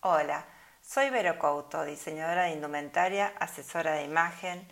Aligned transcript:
Hola, 0.00 0.46
soy 0.80 1.10
Vero 1.10 1.40
Couto, 1.40 1.84
diseñadora 1.84 2.44
de 2.44 2.50
indumentaria, 2.50 3.34
asesora 3.40 3.94
de 3.94 4.04
imagen, 4.04 4.64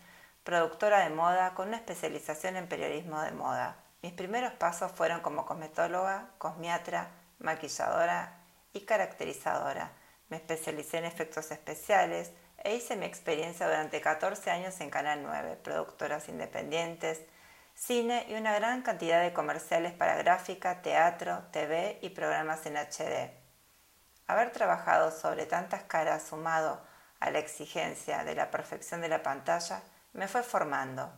productora 0.45 1.01
de 1.01 1.11
moda 1.11 1.53
con 1.55 1.67
una 1.67 1.79
especialización 1.79 2.55
en 2.55 2.69
periodismo 2.69 3.21
de 3.21 3.33
moda. 3.33 3.77
Mis 4.03 4.13
primeros 4.13 4.53
pasos 4.53 4.93
fueron 4.93 5.23
como 5.23 5.45
cosmetóloga, 5.45 6.29
cosmiatra, 6.39 7.09
maquilladora 7.41 8.39
y 8.73 8.83
caracterizadora. 8.83 9.91
Me 10.29 10.37
especialicé 10.37 10.99
en 10.99 11.07
efectos 11.07 11.51
especiales 11.51 12.31
e 12.63 12.77
hice 12.77 12.95
mi 12.95 13.07
experiencia 13.07 13.67
durante 13.67 14.01
14 14.01 14.53
años 14.53 14.81
en 14.81 14.91
Canal 14.91 15.25
9, 15.25 15.57
productoras 15.57 16.29
independientes, 16.29 17.21
cine 17.75 18.27
y 18.29 18.35
una 18.35 18.55
gran 18.55 18.83
cantidad 18.83 19.21
de 19.23 19.33
comerciales 19.33 19.93
para 19.93 20.15
gráfica, 20.19 20.83
teatro, 20.83 21.43
TV 21.51 21.99
y 22.01 22.11
programas 22.11 22.65
en 22.67 22.77
HD. 22.77 23.46
Haber 24.29 24.51
trabajado 24.51 25.13
sobre 25.13 25.47
tantas 25.47 25.85
caras 25.85 26.25
sumado 26.25 26.81
a 27.21 27.31
la 27.31 27.39
exigencia 27.39 28.25
de 28.25 28.35
la 28.35 28.51
perfección 28.51 29.01
de 29.01 29.09
la 29.09 29.23
pantalla 29.23 29.83
me 30.13 30.27
fue 30.27 30.43
formando. 30.43 31.13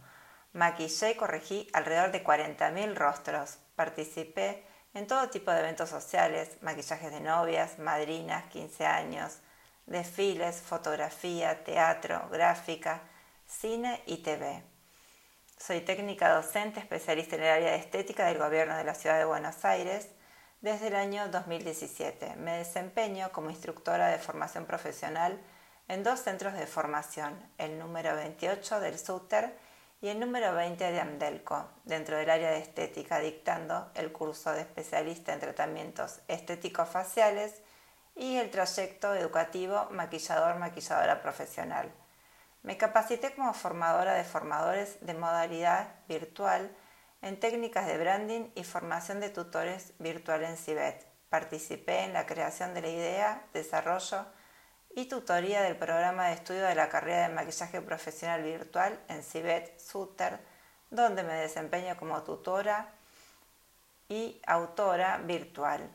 Maquillé 0.53 1.13
y 1.13 1.17
corregí 1.17 1.69
alrededor 1.73 2.11
de 2.13 2.23
40.000 2.23 2.95
rostros. 2.95 3.59
Participé 3.77 4.67
en 4.93 5.07
todo 5.07 5.31
tipo 5.31 5.51
de 5.51 5.61
eventos 5.61 5.89
sociales, 5.89 6.59
maquillajes 6.63 7.11
de 7.11 7.21
novias, 7.21 7.79
madrinas, 7.79 8.45
15 8.51 8.85
años, 8.85 9.39
desfiles, 9.87 10.61
fotografía, 10.61 11.65
teatro, 11.65 12.29
gráfica, 12.31 13.01
cine 13.47 14.03
y 14.07 14.19
TV. 14.19 14.63
Soy 15.57 15.81
técnica 15.81 16.35
docente 16.35 16.81
especialista 16.81 17.37
en 17.37 17.43
el 17.43 17.49
área 17.49 17.71
de 17.73 17.79
estética 17.79 18.27
del 18.27 18.39
Gobierno 18.39 18.77
de 18.77 18.85
la 18.85 18.95
Ciudad 18.95 19.19
de 19.19 19.25
Buenos 19.25 19.65
Aires 19.65 20.09
desde 20.61 20.89
el 20.89 20.97
año 20.97 21.29
2017. 21.29 22.37
Me 22.37 22.59
desempeño 22.59 23.31
como 23.33 23.51
instructora 23.51 24.09
de 24.09 24.19
formación 24.19 24.67
profesional 24.67 25.41
en 25.87 26.03
dos 26.03 26.21
centros 26.21 26.55
de 26.55 26.67
formación, 26.67 27.39
el 27.59 27.79
número 27.79 28.15
28 28.17 28.81
del 28.81 28.99
SUTER 28.99 29.57
y 30.01 30.09
el 30.09 30.21
número 30.21 30.55
20 30.55 30.93
de 30.93 31.01
Amdelco, 31.01 31.69
dentro 31.85 32.17
del 32.17 32.31
área 32.31 32.51
de 32.51 32.59
estética, 32.59 33.21
dictando 33.21 33.91
el 33.95 34.13
curso 34.13 34.53
de 34.53 34.61
especialista 34.61 35.33
en 35.33 35.41
tratamientos 35.41 36.21
estéticos 36.29 36.89
faciales 36.89 37.63
y 38.15 38.37
el 38.37 38.51
trayecto 38.51 39.15
educativo 39.15 39.89
maquillador-maquilladora 39.91 41.23
profesional. 41.23 41.91
Me 42.63 42.77
capacité 42.77 43.33
como 43.35 43.55
formadora 43.55 44.15
de 44.15 44.25
formadores 44.25 44.99
de 45.01 45.15
modalidad 45.15 45.95
virtual 46.09 46.71
en 47.23 47.41
técnicas 47.41 47.87
de 47.87 47.99
branding 47.99 48.51
y 48.55 48.65
formación 48.65 49.21
de 49.21 49.31
tutores 49.31 49.93
virtual 49.99 50.45
en 50.45 50.57
CIBET. 50.57 51.07
Participé 51.29 52.05
en 52.05 52.13
la 52.13 52.27
creación 52.27 52.75
de 52.75 52.83
la 52.83 52.89
idea, 52.89 53.43
desarrollo 53.53 54.25
y 54.95 55.07
tutoría 55.07 55.63
del 55.63 55.77
programa 55.77 56.29
de 56.29 56.35
estudio 56.35 56.65
de 56.65 56.75
la 56.75 56.89
carrera 56.89 57.29
de 57.29 57.35
maquillaje 57.35 57.81
profesional 57.81 58.43
virtual 58.43 58.99
en 59.09 59.23
CIBET 59.23 59.79
Suter, 59.79 60.39
donde 60.91 61.23
me 61.23 61.35
desempeño 61.35 61.97
como 61.97 62.23
tutora 62.23 62.89
y 64.09 64.41
autora 64.47 65.19
virtual. 65.19 65.91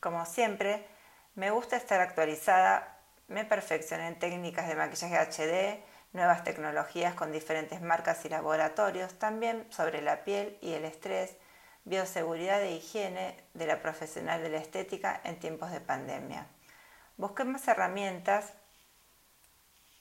Como 0.00 0.26
siempre, 0.26 0.86
me 1.34 1.50
gusta 1.50 1.76
estar 1.76 2.00
actualizada, 2.00 2.98
me 3.28 3.44
perfeccioné 3.44 4.08
en 4.08 4.18
técnicas 4.18 4.68
de 4.68 4.76
maquillaje 4.76 5.16
HD, 5.16 5.82
nuevas 6.14 6.44
tecnologías 6.44 7.14
con 7.14 7.32
diferentes 7.32 7.82
marcas 7.82 8.24
y 8.24 8.28
laboratorios, 8.28 9.18
también 9.18 9.66
sobre 9.70 10.00
la 10.00 10.24
piel 10.24 10.56
y 10.62 10.72
el 10.72 10.84
estrés, 10.84 11.36
bioseguridad 11.84 12.62
e 12.62 12.72
higiene 12.72 13.36
de 13.52 13.66
la 13.66 13.82
profesional 13.82 14.42
de 14.42 14.48
la 14.48 14.58
estética 14.58 15.20
en 15.24 15.38
tiempos 15.38 15.70
de 15.70 15.80
pandemia. 15.80 16.46
Busqué 17.16 17.44
más 17.44 17.66
herramientas 17.68 18.54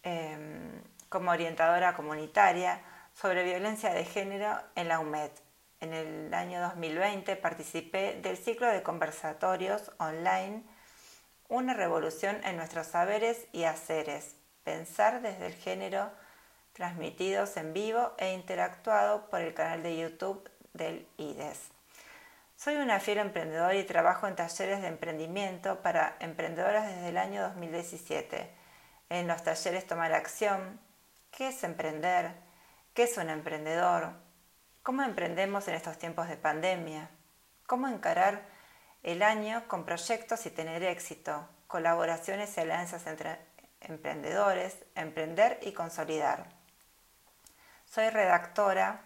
em, 0.04 0.82
como 1.10 1.32
orientadora 1.32 1.96
comunitaria 1.96 2.80
sobre 3.14 3.44
violencia 3.44 3.94
de 3.94 4.06
género 4.06 4.58
en 4.76 4.88
la 4.88 5.00
UMED. 5.00 5.32
En 5.80 5.94
el 5.94 6.34
año 6.34 6.62
2020 6.62 7.36
participé 7.36 8.20
del 8.22 8.38
ciclo 8.38 8.68
de 8.68 8.84
conversatorios 8.84 9.92
online 9.98 10.64
Una 11.50 11.74
revolución 11.74 12.40
en 12.46 12.56
nuestros 12.56 12.88
saberes 12.88 13.48
y 13.52 13.66
haceres, 13.66 14.36
Pensar 14.64 15.22
desde 15.22 15.48
el 15.48 15.54
género, 15.54 16.10
transmitidos 16.74 17.58
en 17.58 17.74
vivo 17.74 18.14
e 18.18 18.34
interactuado 18.34 19.30
por 19.30 19.42
el 19.42 19.54
canal 19.54 19.84
de 19.84 19.98
YouTube 19.98 20.50
del 20.74 21.08
IDES. 21.18 21.70
Soy 22.56 22.76
una 22.78 23.00
fiel 23.00 23.18
emprendedora 23.18 23.76
y 23.76 23.84
trabajo 23.84 24.26
en 24.26 24.36
talleres 24.36 24.82
de 24.82 24.88
emprendimiento 24.88 25.82
para 25.82 26.16
emprendedoras 26.20 26.88
desde 26.88 27.10
el 27.10 27.18
año 27.18 27.42
2017. 27.42 28.50
En 29.10 29.28
los 29.28 29.44
talleres 29.44 29.86
Tomar 29.86 30.14
Acción, 30.14 30.80
¿qué 31.32 31.50
es 31.50 31.64
emprender? 31.64 32.32
¿Qué 32.94 33.04
es 33.04 33.18
un 33.18 33.30
emprendedor? 33.30 34.14
¿Cómo 34.82 35.04
emprendemos 35.04 35.68
en 35.68 35.76
estos 35.76 35.98
tiempos 35.98 36.30
de 36.30 36.38
pandemia? 36.38 37.10
¿Cómo 37.68 37.88
encarar 37.88 38.44
el 39.04 39.24
año 39.24 39.68
con 39.68 39.84
proyectos 39.84 40.46
y 40.46 40.50
tener 40.50 40.84
éxito? 40.84 41.48
Colaboraciones 41.68 42.56
y 42.56 42.62
alianzas 42.62 43.08
entre 43.08 43.40
emprendedores, 43.84 44.76
emprender 44.96 45.60
y 45.62 45.74
consolidar. 45.74 46.48
Soy 47.86 48.10
redactora 48.10 49.02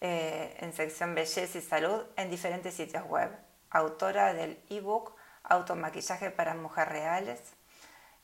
eh, 0.00 0.56
en 0.60 0.72
sección 0.72 1.14
belleza 1.14 1.58
y 1.58 1.62
salud 1.62 2.04
en 2.16 2.30
diferentes 2.30 2.74
sitios 2.74 3.04
web, 3.06 3.30
autora 3.70 4.34
del 4.34 4.62
ebook 4.68 5.14
Automaquillaje 5.44 6.30
para 6.30 6.54
Mujeres 6.54 6.92
Reales, 6.92 7.40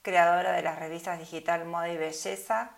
creadora 0.03 0.53
de 0.53 0.62
las 0.62 0.78
revistas 0.78 1.19
digital 1.19 1.66
Moda 1.66 1.88
y 1.88 1.97
Belleza, 1.97 2.70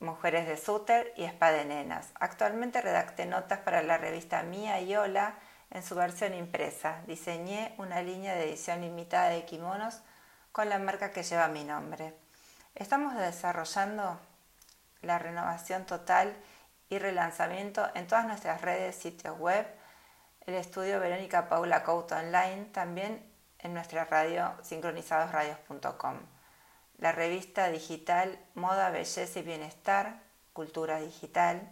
Mujeres 0.00 0.46
de 0.46 0.56
Suter 0.56 1.12
y 1.16 1.24
Spa 1.24 1.50
de 1.50 1.64
Nenas. 1.64 2.10
Actualmente 2.20 2.80
redacté 2.80 3.26
notas 3.26 3.58
para 3.60 3.82
la 3.82 3.98
revista 3.98 4.44
Mía 4.44 4.80
y 4.80 4.94
Hola 4.94 5.34
en 5.70 5.82
su 5.82 5.96
versión 5.96 6.34
impresa. 6.34 7.02
Diseñé 7.06 7.74
una 7.78 8.00
línea 8.00 8.34
de 8.34 8.44
edición 8.44 8.80
limitada 8.80 9.30
de 9.30 9.44
kimonos 9.44 10.00
con 10.52 10.68
la 10.68 10.78
marca 10.78 11.10
que 11.10 11.22
lleva 11.22 11.48
mi 11.48 11.64
nombre. 11.64 12.14
Estamos 12.74 13.14
desarrollando 13.14 14.18
la 15.02 15.18
renovación 15.18 15.84
total 15.86 16.36
y 16.88 16.98
relanzamiento 16.98 17.88
en 17.94 18.06
todas 18.06 18.26
nuestras 18.26 18.62
redes, 18.62 18.96
sitios 18.96 19.38
web, 19.38 19.66
el 20.46 20.54
estudio 20.54 21.00
Verónica 21.00 21.48
Paula 21.48 21.82
Couto 21.84 22.16
Online, 22.16 22.66
también 22.72 23.22
en 23.58 23.74
nuestra 23.74 24.04
radio 24.04 24.54
sincronizadosradios.com, 24.62 26.16
la 26.98 27.12
revista 27.12 27.68
digital 27.68 28.38
Moda, 28.54 28.90
Belleza 28.90 29.38
y 29.38 29.42
Bienestar, 29.42 30.20
Cultura 30.52 31.00
Digital. 31.00 31.68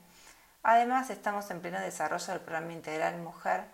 Además, 0.63 1.11
estamos 1.11 1.51
en 1.51 1.61
pleno 1.61 1.81
desarrollo 1.81 2.27
del 2.27 2.41
programa 2.41 2.73
integral 2.73 3.17
Mujer 3.19 3.65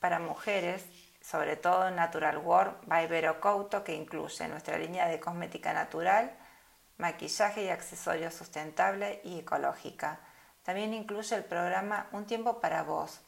para 0.00 0.18
Mujeres 0.18 0.84
sobre 1.20 1.56
todo 1.56 1.90
Natural 1.90 2.38
World 2.38 2.86
by 2.86 3.06
Vero 3.06 3.40
Couto, 3.40 3.84
que 3.84 3.94
incluye 3.94 4.48
nuestra 4.48 4.78
línea 4.78 5.06
de 5.06 5.20
cosmética 5.20 5.72
natural, 5.72 6.32
maquillaje 6.96 7.64
y 7.64 7.68
accesorios 7.68 8.34
sustentable 8.34 9.20
y 9.24 9.40
ecológica. 9.40 10.20
También 10.62 10.94
incluye 10.94 11.36
el 11.36 11.44
programa 11.44 12.08
Un 12.12 12.26
tiempo 12.26 12.60
para 12.60 12.82
vos. 12.82 13.20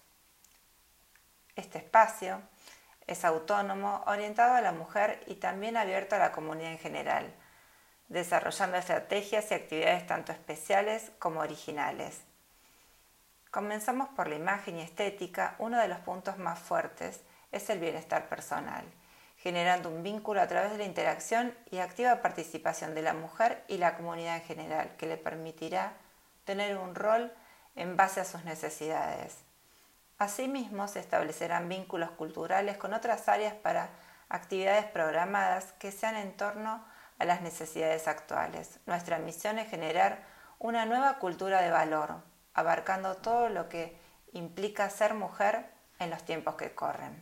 Este 1.54 1.78
espacio 1.78 2.40
es 3.06 3.24
autónomo, 3.24 4.02
orientado 4.06 4.54
a 4.54 4.60
la 4.60 4.72
mujer 4.72 5.22
y 5.26 5.34
también 5.34 5.76
abierto 5.76 6.16
a 6.16 6.18
la 6.18 6.32
comunidad 6.32 6.72
en 6.72 6.78
general, 6.78 7.34
desarrollando 8.08 8.78
estrategias 8.78 9.50
y 9.50 9.54
actividades 9.54 10.06
tanto 10.06 10.32
especiales 10.32 11.10
como 11.18 11.40
originales. 11.40 12.22
Comenzamos 13.50 14.08
por 14.10 14.28
la 14.28 14.36
imagen 14.36 14.78
y 14.78 14.82
estética, 14.82 15.56
uno 15.58 15.78
de 15.78 15.88
los 15.88 15.98
puntos 15.98 16.38
más 16.38 16.58
fuertes 16.58 17.20
es 17.52 17.70
el 17.70 17.78
bienestar 17.78 18.28
personal, 18.28 18.84
generando 19.36 19.88
un 19.88 20.02
vínculo 20.02 20.40
a 20.40 20.48
través 20.48 20.72
de 20.72 20.78
la 20.78 20.84
interacción 20.84 21.54
y 21.70 21.78
activa 21.78 22.22
participación 22.22 22.94
de 22.94 23.02
la 23.02 23.14
mujer 23.14 23.64
y 23.68 23.76
la 23.76 23.96
comunidad 23.96 24.36
en 24.36 24.42
general, 24.42 24.96
que 24.96 25.06
le 25.06 25.16
permitirá 25.16 25.92
tener 26.44 26.76
un 26.76 26.94
rol 26.94 27.32
en 27.76 27.96
base 27.96 28.20
a 28.20 28.24
sus 28.24 28.44
necesidades. 28.44 29.36
Asimismo, 30.18 30.88
se 30.88 31.00
establecerán 31.00 31.68
vínculos 31.68 32.10
culturales 32.10 32.76
con 32.76 32.94
otras 32.94 33.28
áreas 33.28 33.54
para 33.54 33.90
actividades 34.28 34.84
programadas 34.86 35.72
que 35.78 35.92
sean 35.92 36.16
en 36.16 36.36
torno 36.36 36.84
a 37.18 37.24
las 37.24 37.42
necesidades 37.42 38.08
actuales. 38.08 38.78
Nuestra 38.86 39.18
misión 39.18 39.58
es 39.58 39.68
generar 39.68 40.22
una 40.58 40.86
nueva 40.86 41.18
cultura 41.18 41.60
de 41.60 41.70
valor, 41.70 42.22
abarcando 42.54 43.16
todo 43.16 43.48
lo 43.48 43.68
que 43.68 43.98
implica 44.32 44.88
ser 44.90 45.14
mujer 45.14 45.66
en 45.98 46.10
los 46.10 46.22
tiempos 46.24 46.54
que 46.54 46.72
corren. 46.72 47.20